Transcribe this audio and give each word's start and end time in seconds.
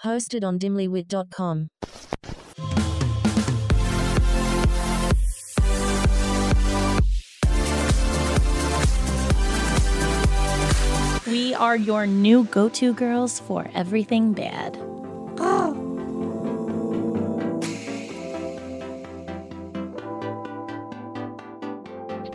Hosted 0.00 0.44
on 0.44 0.58
dimlywit.com. 0.58 1.68
We 11.26 11.54
are 11.54 11.76
your 11.76 12.06
new 12.06 12.44
go 12.44 12.68
to 12.68 12.92
girls 12.92 13.40
for 13.40 13.70
everything 13.74 14.32
bad. 14.32 14.76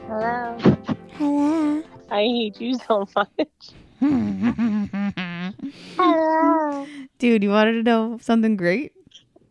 Hello. 0.08 0.58
Hello. 1.18 1.84
I 2.10 2.22
hate 2.22 2.60
you 2.60 2.80
so 2.80 3.08
much. 3.16 3.74
Dude, 7.28 7.44
you 7.44 7.50
wanted 7.50 7.74
to 7.74 7.84
know 7.84 8.18
something 8.22 8.56
great? 8.56 8.94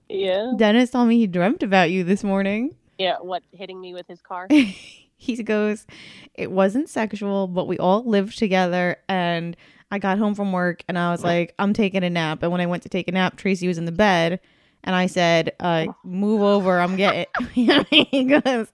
Yeah. 0.09 0.55
Dennis 0.57 0.93
told 0.93 1.09
me 1.09 1.19
he 1.19 1.27
dreamt 1.27 1.63
about 1.63 1.91
you 1.91 2.05
this 2.05 2.25
morning. 2.25 2.75
Yeah. 2.97 3.17
What? 3.21 3.43
Hitting 3.53 3.79
me 3.83 3.93
with 3.93 4.07
his 4.07 4.23
car? 4.23 4.49
he 5.19 5.43
goes, 5.43 5.87
It 6.33 6.51
wasn't 6.51 6.89
sexual, 6.89 7.49
but 7.49 7.67
we 7.67 7.77
all 7.77 8.03
lived 8.03 8.39
together. 8.39 8.97
And 9.11 9.59
I 9.91 9.99
got 9.99 10.17
home 10.17 10.35
from 10.35 10.53
work 10.53 10.85
and 10.89 10.99
I 10.99 11.11
was 11.11 11.23
like, 11.23 11.55
I'm 11.59 11.75
taking 11.75 12.03
a 12.03 12.09
nap. 12.09 12.43
And 12.43 12.51
when 12.51 12.63
I 12.63 12.67
went 12.67 12.83
to 12.85 12.89
take 12.89 13.09
a 13.09 13.13
nap, 13.13 13.37
Tracy 13.37 13.69
was 13.69 13.77
in 13.77 13.85
the 13.85 13.93
bed. 13.93 14.41
And 14.83 14.97
I 14.97 15.05
said, 15.05 15.53
uh, 15.61 15.89
Move 16.03 16.41
over. 16.41 16.81
I'm 16.81 16.97
getting. 16.97 17.27
he 17.53 18.25
goes, 18.25 18.69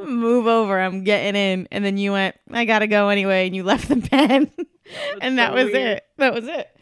Move 0.00 0.48
over. 0.48 0.80
I'm 0.80 1.04
getting 1.04 1.40
in. 1.40 1.68
And 1.70 1.84
then 1.84 1.98
you 1.98 2.10
went, 2.10 2.34
I 2.50 2.64
got 2.64 2.80
to 2.80 2.88
go 2.88 3.10
anyway. 3.10 3.46
And 3.46 3.54
you 3.54 3.62
left 3.62 3.88
the 3.88 3.94
bed. 3.94 4.50
and 5.20 5.38
that 5.38 5.50
so 5.50 5.54
was 5.54 5.66
weird. 5.66 5.98
it. 5.98 6.06
That 6.16 6.34
was 6.34 6.48
it. 6.48 6.76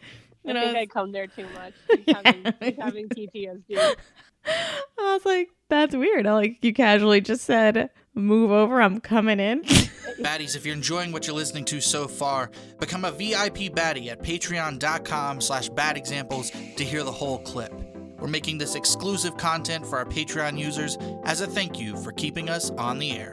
I 0.48 0.50
And 0.50 0.58
I 0.58 0.62
think 0.64 0.76
was- 0.76 0.82
I 0.82 0.86
come 0.86 1.12
there 1.12 1.26
too 1.26 1.46
much. 1.54 1.72
He's 2.06 2.14
having, 2.16 2.54
he's 2.60 2.76
having 2.80 3.08
PTSD. 3.08 3.96
I 4.46 5.12
was 5.14 5.24
like, 5.24 5.50
that's 5.68 5.94
weird. 5.94 6.26
I 6.26 6.32
like 6.34 6.64
you 6.64 6.72
casually 6.72 7.20
just 7.20 7.44
said, 7.44 7.90
move 8.14 8.50
over, 8.50 8.80
I'm 8.80 9.00
coming 9.00 9.40
in. 9.40 9.62
Baddies, 10.20 10.56
if 10.56 10.64
you're 10.66 10.74
enjoying 10.74 11.12
what 11.12 11.26
you're 11.26 11.36
listening 11.36 11.64
to 11.66 11.80
so 11.80 12.08
far, 12.08 12.50
become 12.80 13.04
a 13.04 13.10
VIP 13.12 13.72
baddie 13.74 14.08
at 14.08 14.22
patreon.com 14.22 15.40
slash 15.40 15.68
badexamples 15.70 16.76
to 16.76 16.84
hear 16.84 17.04
the 17.04 17.12
whole 17.12 17.38
clip. 17.40 17.72
We're 18.18 18.26
making 18.28 18.58
this 18.58 18.74
exclusive 18.74 19.36
content 19.36 19.86
for 19.86 19.96
our 19.98 20.04
Patreon 20.04 20.58
users 20.58 20.98
as 21.24 21.40
a 21.40 21.46
thank 21.46 21.78
you 21.78 21.96
for 21.96 22.10
keeping 22.12 22.48
us 22.50 22.70
on 22.70 22.98
the 22.98 23.12
air. 23.12 23.32